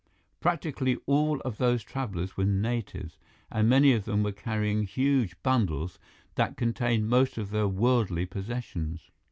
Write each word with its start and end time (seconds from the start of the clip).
Practically 0.39 0.95
all 1.05 1.39
of 1.41 1.57
those 1.59 1.83
travelers 1.83 2.35
were 2.35 2.43
natives, 2.45 3.19
and 3.51 3.69
many 3.69 3.93
of 3.93 4.05
them 4.05 4.23
were 4.23 4.31
carrying 4.31 4.81
huge 4.81 5.35
bundles 5.43 5.99
that 6.33 6.57
contained 6.57 7.07
most 7.07 7.37
of 7.37 7.51
their 7.51 7.67
worldly 7.67 8.25
possessions. 8.25 9.11